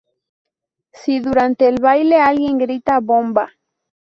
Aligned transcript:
Si 0.93 1.19
durante 1.19 1.67
el 1.67 1.79
baile 1.79 2.19
alguien 2.19 2.57
grita 2.57 2.99
"¡Bomba! 2.99 3.51